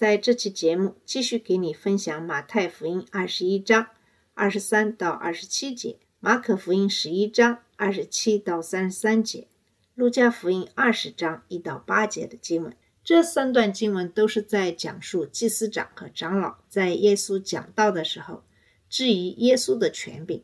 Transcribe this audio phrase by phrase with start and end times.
[0.00, 3.88] 在这期节目继续给你分享马太福音二十一章
[4.32, 9.46] 二十三到二十七节，马可福音十一章二十七到三十三节，
[9.94, 12.74] 路加福音二十章一到八节的经文。
[13.04, 18.42] 这三段经文都是在讲述祭司长和长老在耶稣讲道的时候
[18.88, 20.42] 质疑耶稣的权柄。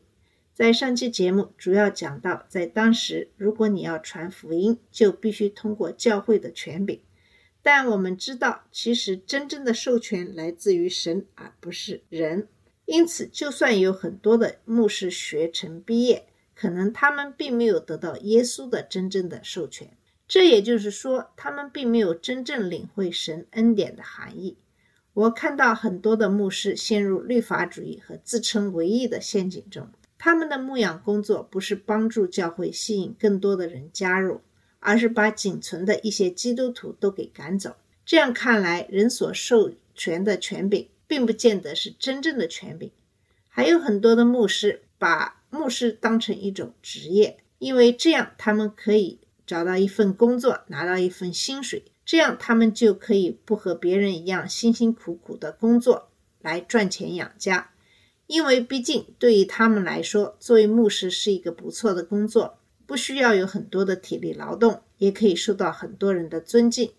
[0.53, 7.01] 在上期节目主要讲到，在当时，如果你要传福音，就必须通过教会的权柄。
[7.69, 12.47] 但我们知道，其实真正的授权来自于神，而不是人。
[12.85, 19.89] 因此，就算有很多的牧师学成毕业，可能他们并没有得到耶稣的真正的授权。
[20.29, 24.55] 这也就是说，他们并没有真正领会神恩典的含义。
[25.11, 29.89] 我看到很多的牧师陷入律法主义和自称为义的陷阱中。
[30.17, 34.39] 他们的牧养工作不是帮助教会吸引更多的人加入，
[34.79, 37.75] 而是把仅存的一些基督徒都给赶走。
[38.05, 42.91] 这样看来，人所授权的权柄并不见得是真正的权柄。
[43.47, 56.09] 还有很多的牧师把牧师当成一种职业，因为这样他们可以找到一份工作，拿到一份薪水，这样他们就可以不和别人一样辛辛苦苦的工作
[56.41, 57.71] 来赚钱养家。
[58.27, 62.56] 因为毕竟对于他们来说，作为牧师是一个不错的工作，
[62.87, 66.91] 不需要有很多的体力劳动，也可以受到很多人的尊敬。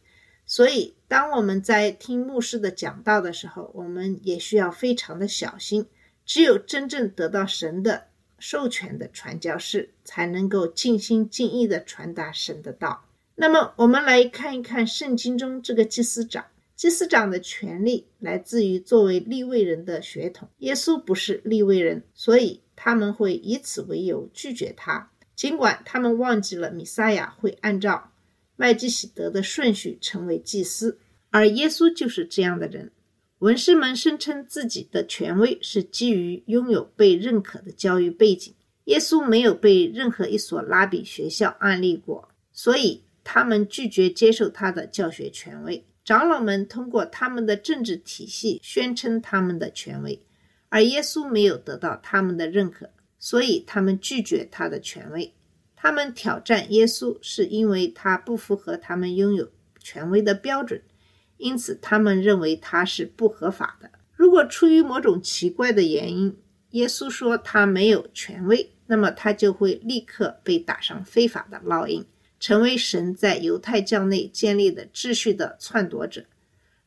[0.47, 5.87] 所以，当我们在听牧师的讲道的时候，我们也需要非常的小心。
[6.25, 13.05] 只有真正得到神的授权的传教士，才能够尽心尽意地传达神的道。
[13.35, 16.45] 那么，我们来看一看圣经中这个祭司长。
[16.77, 20.49] 祭司长的权利来自于作为立位人的血统。
[20.59, 25.11] 耶稣不是立位人，所以他们会以此为由拒绝他。
[25.39, 28.11] 尽管他们忘记了弥撒亚会按照
[28.57, 30.99] 麦基喜德的顺序成为祭司，
[31.31, 32.91] 而耶稣就是这样的人。
[33.39, 38.53] 文士们声称自己的权威是基于拥有被认可的教育背景。
[38.87, 45.85] 耶稣没有被任何一所拉比学校案例过，所以他们拒绝接受他的教学权威。
[46.05, 50.21] 长老们通过他们的政治体系宣称他们的权威，
[50.69, 55.33] 而耶稣没有得到他们的认可，所以他们拒绝他的权威。
[55.77, 60.83] 他们挑战耶稣，是因为他不符合他们拥有权威的标准，
[61.37, 63.91] 因此他们认为他是不合法的。
[64.15, 66.37] 如果出于某种奇怪的原因，
[66.71, 72.05] 耶稣说他没有权威，那么他就会立刻被打上非法的烙印。
[72.41, 76.25] 成为神在犹太教内建立的秩序的篡夺者。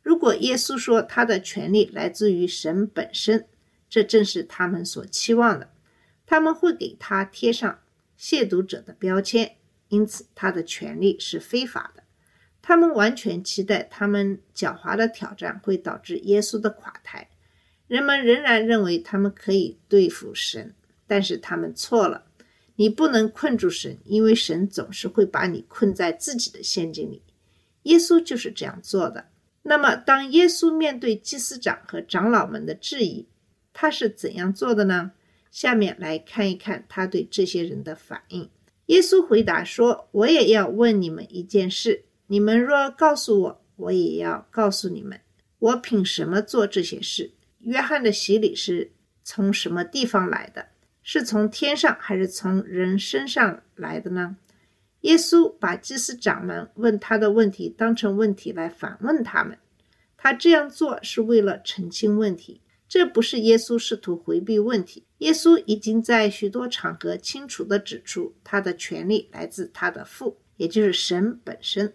[0.01, 3.45] 如果耶稣说他的权利来自于神本身，
[3.89, 5.69] 这正是他们所期望的。
[6.31, 7.81] 他们会给他贴上
[8.17, 9.57] 亵渎者的标签，
[9.89, 12.03] 因此他的权利是非法的。
[12.61, 17.29] 他们完全期待他们狡猾的挑战会导致耶稣的垮台。
[17.85, 20.73] 人们仍然认为他们可以对付神，
[21.05, 22.23] 但是他们错了。
[22.77, 27.21] 你不能困住神，因为神总是会把你困在自己的陷阱里。
[27.83, 29.25] 耶稣就是这样做的。
[29.63, 33.27] 那么，当耶稣面对祭司长和长老们的质疑，
[33.73, 35.11] 他是怎样做的呢？
[35.51, 38.49] 下面来看一看他对这些人的反应。
[38.87, 45.21] 耶稣回答说：“我也要问你们一件事，你们若告诉我，我也要告诉你们，
[45.59, 47.33] 我凭什么做这些事？
[47.59, 48.91] 约翰的洗礼是
[49.23, 50.69] 从什么地方来的？”
[51.03, 54.37] 是从天上还是从人身上来的呢？
[55.01, 59.57] 耶稣把祭司长们问他的问题当成问题来反问他们。
[60.15, 62.61] 他这样做是为了澄清问题，
[62.91, 65.05] 这不是耶稣试图回避问题。
[65.19, 71.93] 耶稣已经在许多场合清楚地指出，他的权利来自他的父，也就是神本身。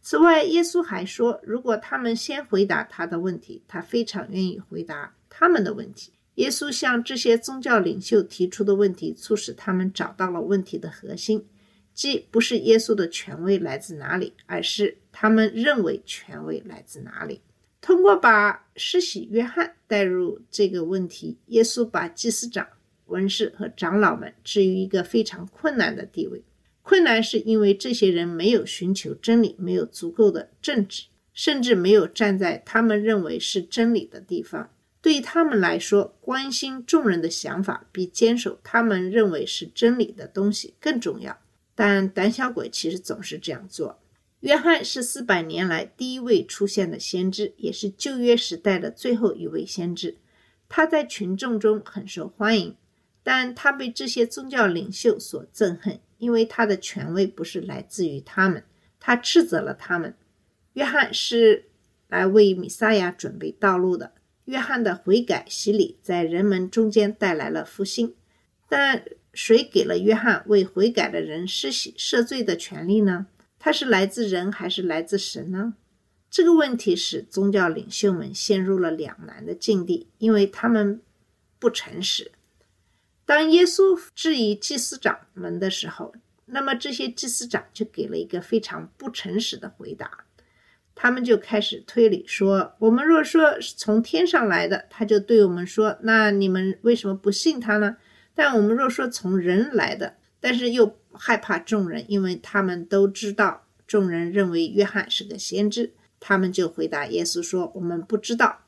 [0.00, 6.10] 此外，耶稣还说，如果他们先回答他的问题，他非常愿意回答他们的问题。
[6.34, 11.46] 耶稣向这些宗教领袖提出的问题，促使他们找到了问题的核心，
[11.94, 17.40] 即不是耶稣的权威来自哪里，而是他们认为权威来自哪里。
[17.82, 22.66] 通过把施洗约翰带入这个问题，耶稣把祭司长、
[23.06, 26.42] 文士和长老们置于一个非常困难的地位。
[26.82, 34.70] 困难是因为这些人没有寻求真理，没有足够的正直，甚至没有站在他们认为是真理的地方。
[35.00, 41.36] 对他们来说，关心众人的想法比坚守他们认为是真理的东西更重要。
[41.74, 43.98] 但胆小鬼其实总是这样做。
[44.42, 50.18] 约翰是四百年来第一位出现的先知，也是旧约时代的最后一位先知。
[50.68, 52.76] 他在群众中很受欢迎，
[53.22, 58.64] 但他被这些宗教领袖所憎恨，因为他的权威不是来自于他们。
[58.98, 60.16] 他斥责了他们。
[60.72, 61.66] 约翰是
[62.08, 64.12] 来为米撒亚准备道路的。
[64.46, 68.16] 约翰的悔改洗礼在人们中间带来了复兴，
[68.68, 73.28] 但谁给了约翰为悔改的人施洗赦罪的权利呢？
[73.64, 75.74] 他是来自人还是来自神呢？
[76.28, 81.00] 这个问题使宗教领袖们陷入了两难的境地，因为他们
[81.60, 82.32] 不诚实。
[83.24, 86.12] 当耶稣质疑祭司长们的时候，
[86.46, 90.24] 那么这些祭司长就给了一个非常不诚实的回答。
[90.96, 97.96] 他们就开始推理说：“我们若说是从天上来的，他就对我们说，那你们为什么不信他呢？
[98.34, 108.60] 但我们若说从人来的，但是又……”害怕众人，因为他们都知道众人认为约翰是个先知，他们就回答耶稣说：“我们不知道。”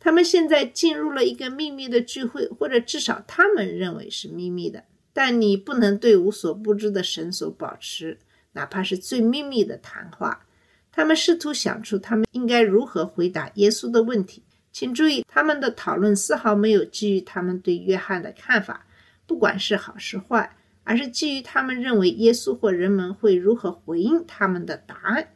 [0.00, 4.84] 他们现在进入了一个秘密的聚会，或者至少他们认为是秘密的。
[5.12, 8.18] 但你不能对无所不知的神所保持，
[8.52, 10.44] 哪怕是最秘密的谈话。
[10.92, 14.42] 他们试图想出他们应该如何回答耶稣的问题。
[14.72, 18.86] 请注意，他们的讨论丝毫没有基于他们对约翰的看法，
[19.26, 20.56] 不管是好是坏。
[20.84, 25.30] 而是基于他们认为耶稣或人们会如何回应他们的答案。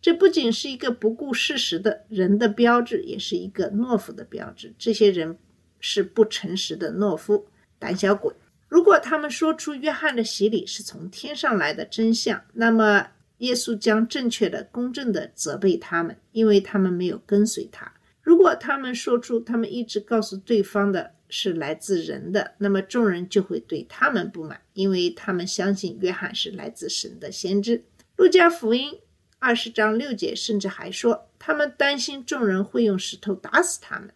[0.00, 4.74] 这不仅是一个不顾事实的人的标志，也是一个懦夫的标志。
[4.78, 5.38] 这些人
[5.80, 7.46] 是不诚实的懦夫、
[7.78, 8.32] 胆小鬼。
[8.68, 13.08] 如果他们说出约翰的洗礼是从天上来的真相，那么
[13.38, 17.92] 耶稣将正确的、公正的责备他们，因为他们没有跟随他。
[18.26, 27.84] 如果他们说出他们一直告诉对方的，是来自人的，那么众人就会对他们不满，因为他们相信约翰是来自神的先知。
[28.16, 28.98] 路加福音
[29.38, 34.10] 二十章六节甚至还说，他们担心众人会用石头打死他们，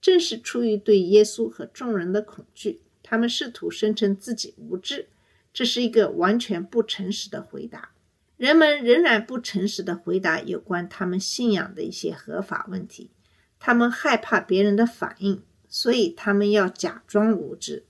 [0.00, 5.06] 正是出于对耶稣和众人的恐惧，他们试图声称自己无知。
[5.52, 7.90] 这是一个完全不诚实的回答。
[8.38, 13.10] 人们仍然不诚实的回答有关他们信仰的一些合法问题，
[13.58, 15.42] 他们害怕别人的反应。
[15.70, 17.84] 所以他们要假装无知，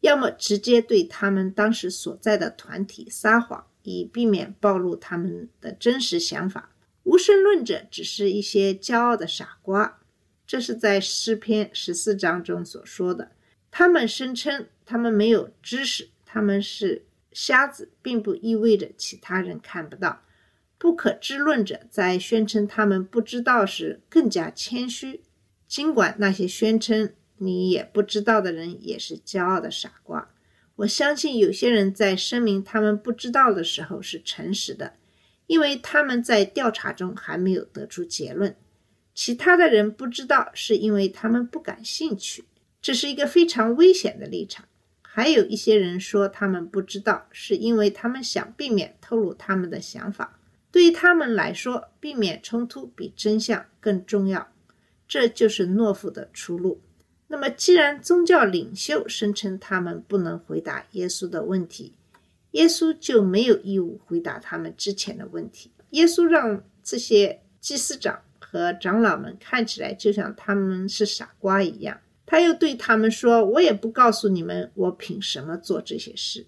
[0.00, 6.70] 要么直接对他们当时所在的团体撒谎，以避免暴露他们的真实想法。
[7.02, 10.00] 无神论者只是一些骄傲的傻瓜，
[10.46, 13.32] 这是在诗篇十四章中所说的。
[13.70, 20.22] 他们声称他们没有知识，他们是瞎子，并不意味着其他人看不到。
[20.80, 25.20] 不可知论者在宣称他们不知道时更加谦虚。
[25.68, 30.30] 尽管那些宣称你也不知道的人也是骄傲的傻瓜，
[30.76, 34.94] 我相信有些人在声明他们不知道的时候是诚实的，
[35.46, 38.56] 因为他们在调查中还没有得出结论。
[39.14, 42.46] 其他的人不知道是因为他们不感兴趣，
[42.80, 44.64] 这是一个非常危险的立场。
[45.02, 50.39] 还有一些人说他们不知道是因为他们想避免透露他们的想法。
[50.72, 54.48] 对于他们来说，避免冲突比真相更重要。
[55.08, 56.80] 这就是懦夫的出路。
[57.26, 61.94] 那么，既然宗教领袖声称他们不能回答耶稣的问题，
[62.52, 65.70] 耶稣就没有义务回答他们之前的问题。
[65.90, 72.00] 耶稣让这些祭司长和长老们看起来就像他们是傻瓜一样。
[72.26, 76.46] 他又对他们说：“我也不告诉你们，我凭什么做这些事。”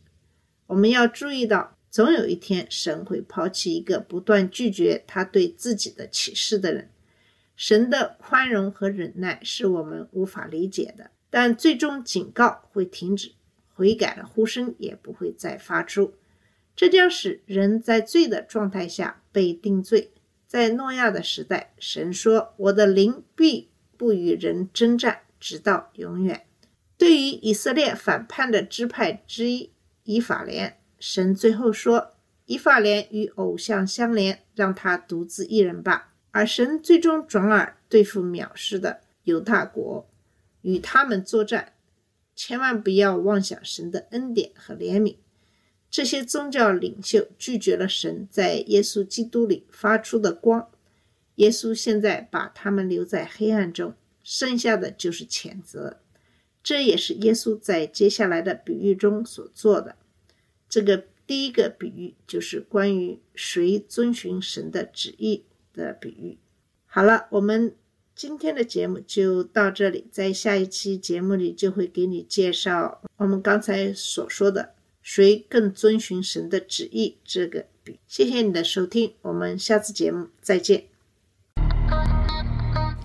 [0.68, 6.88] 我们要注意到，总有一天，神会抛弃一个不断拒绝他对自己的启示的人。
[7.54, 13.32] 神的宽容和忍耐是我们无法理解的，但最终警告会停止，
[13.74, 16.14] 悔改的呼声也不会再发出。
[16.74, 20.12] 这将使人在罪的状态下被定罪。
[20.46, 23.68] 在诺亚的时代，神说：“我的灵必
[23.98, 26.46] 不与人征战，直到永远。”
[26.96, 29.72] 对于以色列反叛的支派之一
[30.04, 32.12] 以法莲，神最后说
[32.46, 40.08] ：“以法莲与偶像相连，让他独自一人吧。”而神最终转而对付藐视的犹大国，
[40.60, 41.72] 与他们作战。
[42.36, 45.16] 千万不要妄想神的恩典和怜悯。
[45.90, 50.70] 这些宗教领袖拒绝了神在耶稣基督里发出的光。
[51.34, 55.98] 耶稣现在把他们留在黑暗中，剩下的就是谴责。
[56.62, 59.96] 这也是耶稣在接下来的比喻中所做的。
[60.72, 65.44] 这个第一个比喻就是关于谁遵循神的旨意。
[65.74, 66.36] 的比喻，
[66.84, 67.74] 好了，我们
[68.14, 77.98] 今天的节目就到这里，在下一期节目里就会给你介绍我们刚才所说的谁更遵循神的旨意这个比。
[78.06, 80.91] 谢谢你的收听，我们下次节目再见。